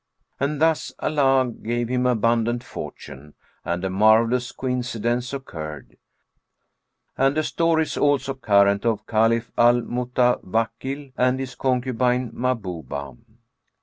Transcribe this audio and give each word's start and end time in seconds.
And 0.39 0.59
thus 0.59 0.91
Allah 0.97 1.51
gave 1.51 1.87
him 1.89 2.07
abundant 2.07 2.63
fortune; 2.63 3.35
and 3.63 3.85
a 3.85 3.89
marvellous 3.91 4.51
coincidence 4.51 5.31
occurred. 5.31 5.95
And 7.19 7.37
a 7.37 7.43
story 7.43 7.83
is 7.83 7.97
also 7.97 8.33
current 8.33 8.83
of 8.83 9.05
CALIPH 9.05 9.51
AL 9.59 9.81
MUTAWAKKIL 9.83 11.11
AND 11.17 11.39
HIS 11.39 11.53
CONCUBINE 11.53 12.31
MAHBUBAH. 12.33 13.15